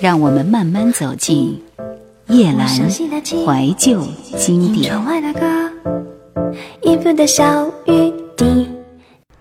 [0.00, 1.60] 让我们慢慢走进
[2.28, 4.00] 夜阑怀旧
[4.38, 4.94] 经典。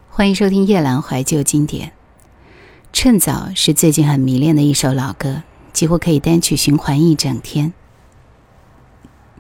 [0.10, 1.88] 欢迎收听夜阑怀旧经典，
[2.92, 5.44] 《趁早》是最近很迷恋的一首老歌，
[5.74, 7.72] 几乎可以单曲循环一整天。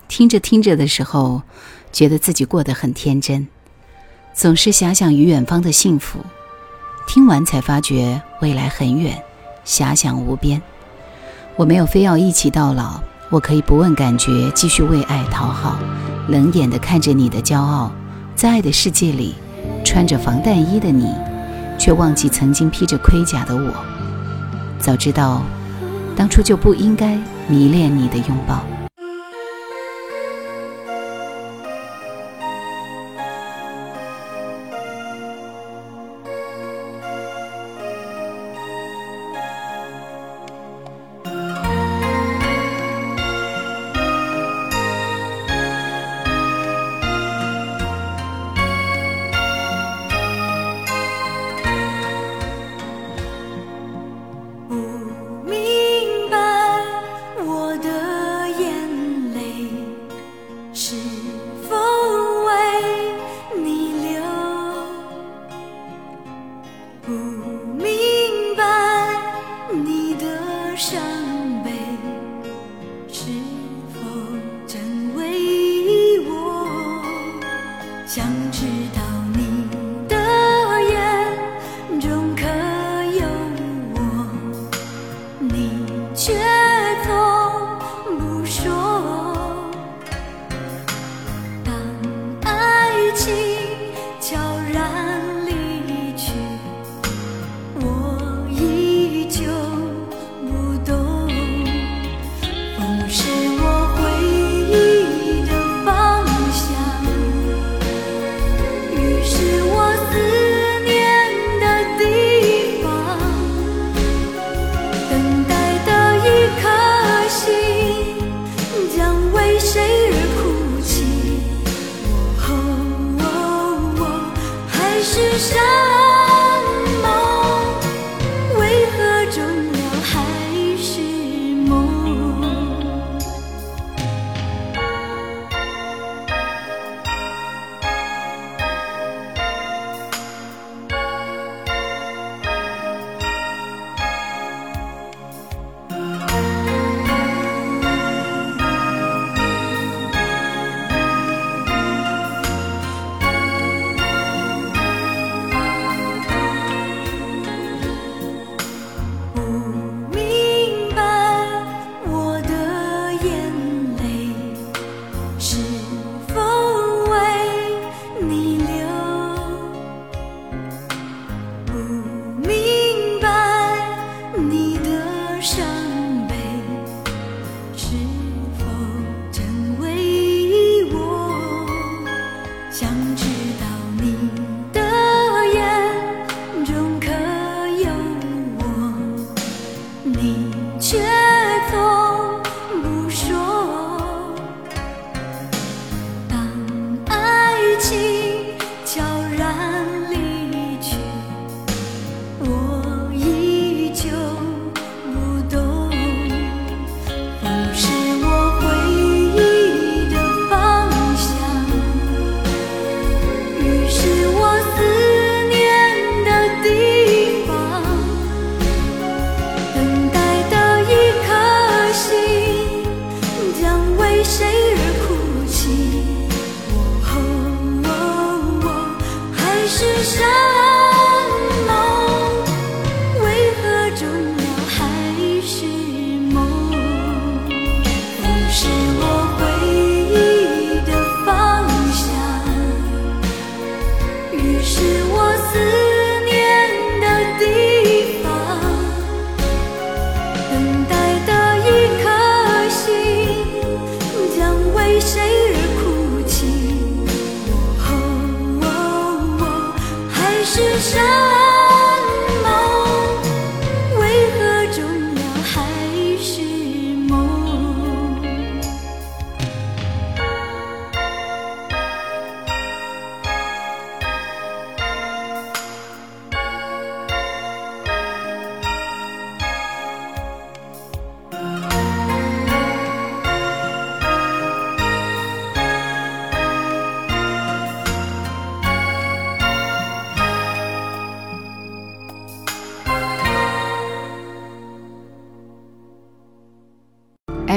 [0.07, 1.41] 听着听着的时候，
[1.91, 3.47] 觉得自己过得很天真，
[4.35, 6.19] 总是遐想于远方的幸福。
[7.07, 9.19] 听完才发觉未来很远，
[9.65, 10.61] 遐想无边。
[11.57, 13.01] 我没有非要一起到老，
[13.31, 15.79] 我可以不问感觉，继续为爱讨好，
[16.29, 17.91] 冷眼的看着你的骄傲。
[18.35, 19.33] 在爱的世界里，
[19.83, 21.11] 穿着防弹衣的你，
[21.79, 23.73] 却忘记曾经披着盔甲的我。
[24.77, 25.41] 早知道，
[26.15, 28.61] 当初就不应该迷恋你的拥抱。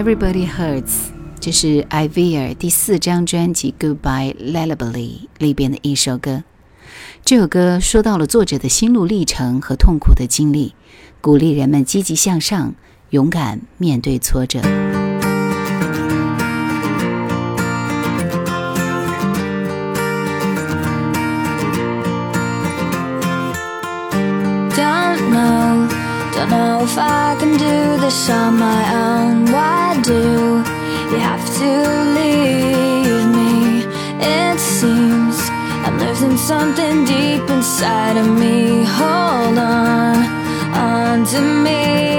[0.01, 1.11] Everybody hurts，
[1.41, 4.93] 这是 i v e r 第四张专辑《Goodbye Lullaby》
[5.37, 6.43] 里边的一首歌。
[7.23, 10.75] 这首歌说到了作者的心路历程和痛苦的经历，
[11.21, 12.75] 鼓励人们积极向上，
[13.11, 14.63] 勇敢面对挫折。
[26.51, 29.37] know if I can do this on my own.
[29.57, 30.19] Why do
[31.13, 31.71] you have to
[32.19, 33.59] leave me?
[34.19, 35.37] It seems
[35.87, 38.85] I'm losing something deep inside of me.
[38.99, 40.17] Hold on,
[40.89, 42.10] on to me.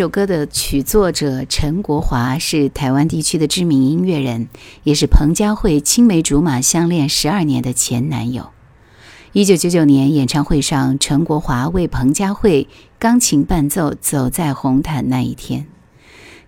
[0.00, 4.48] 这首歌的曲作者陈国华是台湾地区的知名音乐人，
[4.82, 8.48] 也是彭佳慧青梅竹马相恋十二年的前男友。
[9.34, 12.66] 一九九九年演唱会上，陈国华为彭佳慧
[12.98, 15.64] 钢琴伴奏《走在红毯那一天》。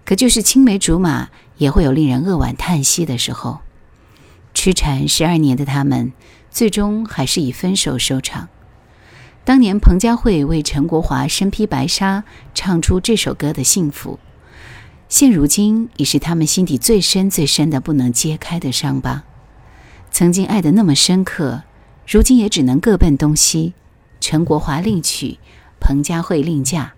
[0.07, 1.29] 可就是青梅竹马，
[1.59, 3.59] 也会有令人扼腕叹息的时候。
[4.55, 6.15] 痴缠十二年的他们，
[6.51, 8.49] 最终还是以分手收场。
[9.45, 12.23] 当年，彭佳慧为陈国华身披白纱
[12.55, 14.21] 唱出这首歌的幸福，
[15.09, 19.25] 现如今已是他们心底最深、最深的不能揭开的伤疤。
[20.13, 21.65] 曾经爱的那么深刻，
[22.07, 23.75] 如今也只能各奔东西。
[24.21, 25.37] 陈国华另娶，
[25.81, 26.95] 彭佳慧另嫁，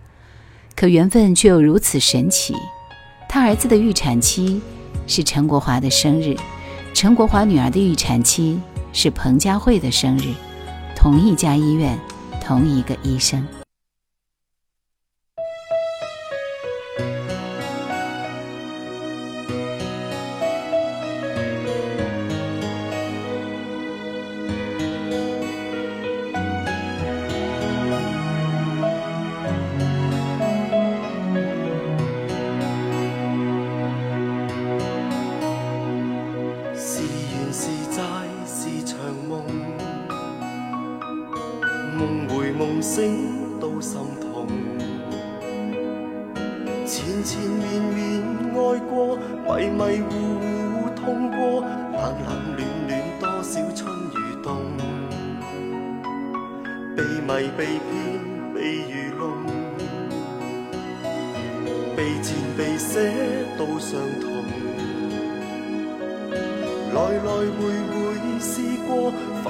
[0.76, 2.54] 可缘分却又如此神奇。
[3.26, 4.60] 他儿子的预产期
[5.06, 6.36] 是陈国华的生日，
[6.92, 8.60] 陈国华女儿的预产期
[8.92, 10.24] 是彭佳慧的生日，
[10.94, 11.98] 同一家医院。
[12.44, 13.42] 同一个医生。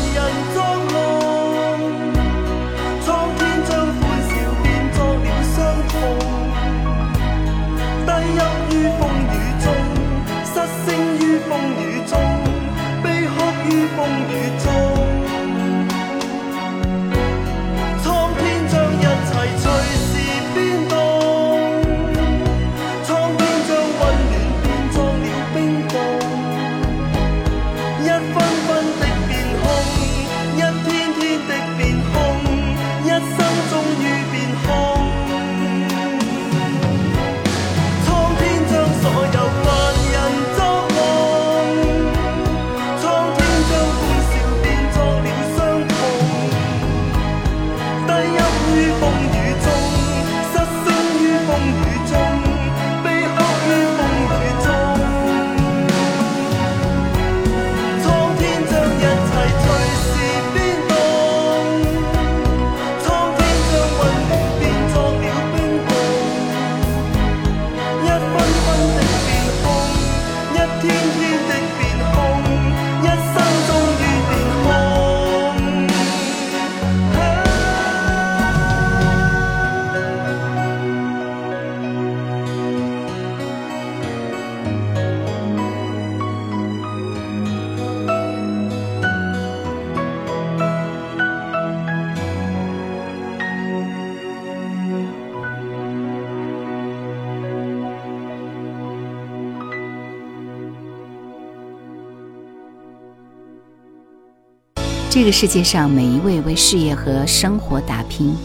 [105.13, 108.35] 这个世界上每一位为事业和生活打拼，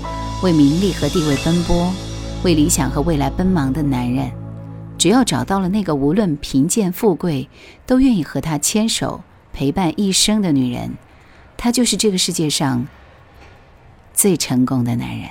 [0.43, 1.91] 为名利和地位奔波，
[2.45, 4.31] 为理想和未来奔忙的男人，
[4.99, 7.49] 只要找到了那个无论贫贱富贵
[7.87, 10.93] 都愿意和他牵手陪伴一生的女人，
[11.57, 12.87] 他就是这个世界上
[14.13, 15.27] 最成功的男人。《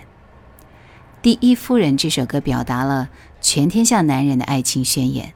[1.22, 3.10] 第一夫人》这首歌表达了
[3.42, 5.36] 全天下男人的爱情宣言。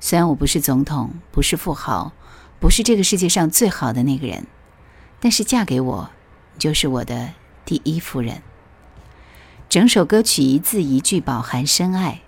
[0.00, 2.10] 虽然我不是总统，不是富豪，
[2.58, 4.44] 不是这个世界上最好的那个人。
[5.20, 6.10] 但是嫁给我，
[6.58, 7.30] 就是我的
[7.64, 8.42] 第一夫人。
[9.68, 12.22] 整首歌曲一字一句饱含深爱，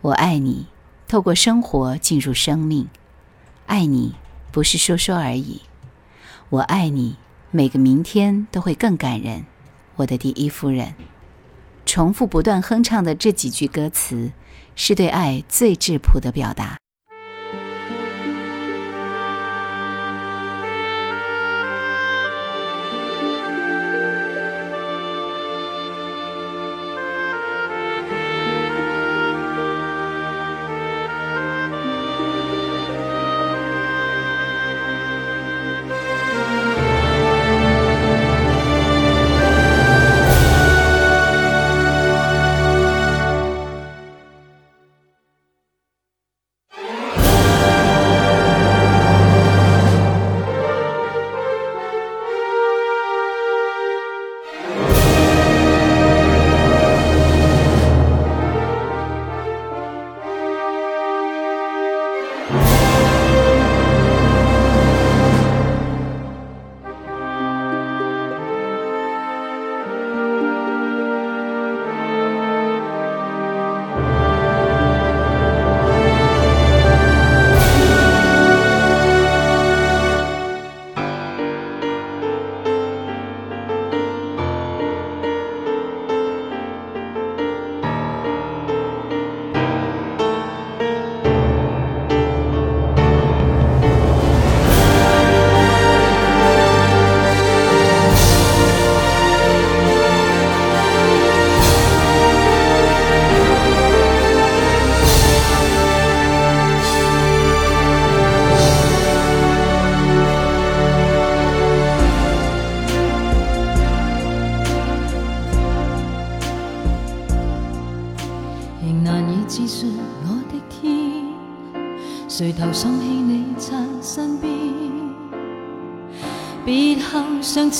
[0.00, 0.66] 我爱你，
[1.08, 2.88] 透过生活进入生命，
[3.66, 4.14] 爱你
[4.50, 5.62] 不是说说而已，
[6.50, 7.16] 我爱你，
[7.50, 9.46] 每个明天都会更感人。
[9.96, 10.94] 我的第一夫人，
[11.86, 14.32] 重复不断哼唱的这几句歌词，
[14.74, 16.79] 是对爱最质朴的表达。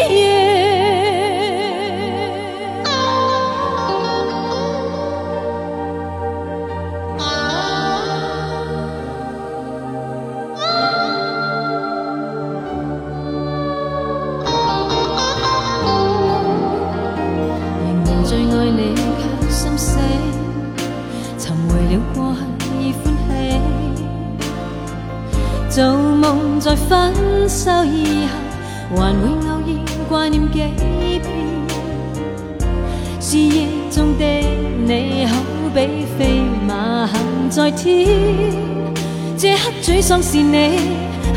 [40.35, 40.81] 是你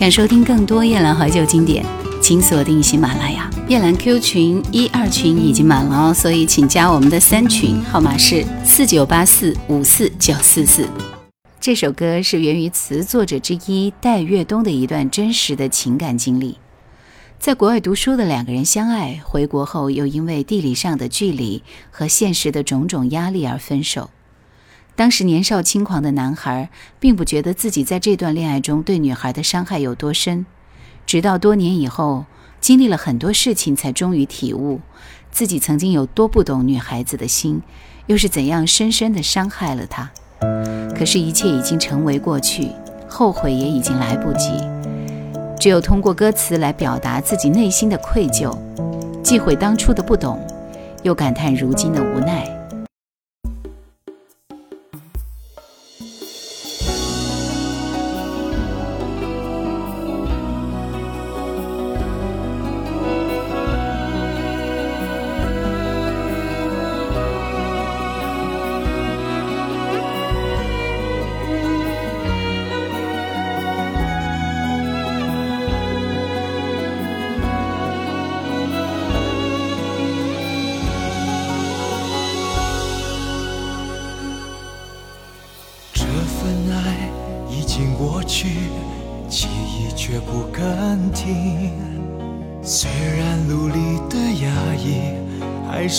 [0.02, 1.86] 想收听更多《夜阑怀旧》经典，
[2.20, 10.88] 请锁定喜马拉雅夜阑 Q 群一二群已经满了哦，所以请加我们的三群，号码是四九八四五四九四四。
[11.60, 16.58] 这首歌是源于词作者之一戴跃东的一段真实的情感经历，
[17.38, 21.62] 在国外读书的两个人相爱，回国后又因为地理上的距离
[21.92, 24.10] 和现实的种种压力而分手。
[24.94, 26.68] 当时年少轻狂的男孩，
[27.00, 30.44] 并不觉得自己在这段恋爱中对女孩的伤害有多深，
[31.06, 32.26] 直到多年以后，
[32.60, 34.80] 经历了很多事情，才终于体悟，
[35.30, 37.62] 自己曾经有多不懂女孩子的心，
[38.06, 40.10] 又是怎样深深的伤害了她。
[40.96, 42.68] 可是，一切已经成为过去，
[43.08, 44.50] 后悔也已经来不及，
[45.58, 48.54] 只有通过歌词来表达自己内心的愧疚，
[49.22, 50.38] 既悔当初的不懂，
[51.02, 52.61] 又感叹如今的无奈。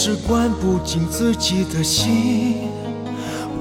[0.06, 2.68] 是关不紧自己的心，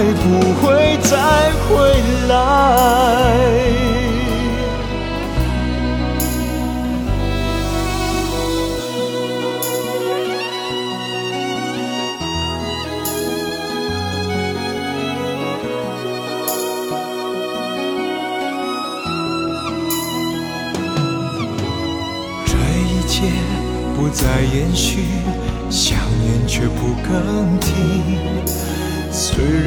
[0.00, 1.16] 会不会再
[1.64, 2.07] 回？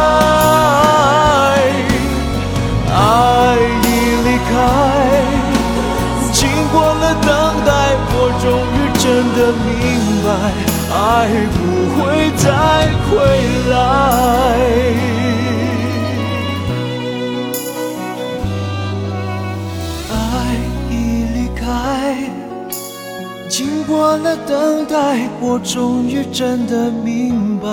[24.47, 27.69] 等待，我终于真的明白，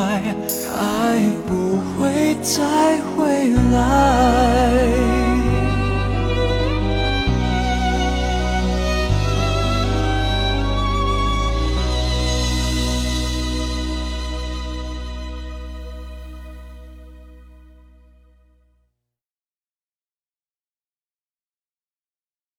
[0.73, 5.20] 爱不会再回来。